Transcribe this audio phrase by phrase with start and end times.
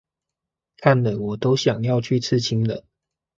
[0.77, 2.83] 看了我都想要去刺青了